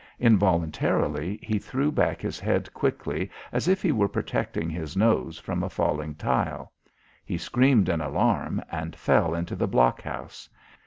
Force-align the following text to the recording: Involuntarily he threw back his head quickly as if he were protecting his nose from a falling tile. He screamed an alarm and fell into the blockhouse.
Involuntarily 0.17 1.37
he 1.43 1.59
threw 1.59 1.91
back 1.91 2.21
his 2.21 2.39
head 2.39 2.73
quickly 2.73 3.29
as 3.51 3.67
if 3.67 3.83
he 3.83 3.91
were 3.91 4.07
protecting 4.09 4.67
his 4.67 4.97
nose 4.97 5.37
from 5.37 5.61
a 5.61 5.69
falling 5.69 6.15
tile. 6.15 6.71
He 7.23 7.37
screamed 7.37 7.87
an 7.87 8.01
alarm 8.01 8.63
and 8.71 8.95
fell 8.95 9.35
into 9.35 9.55
the 9.55 9.67
blockhouse. 9.67 10.49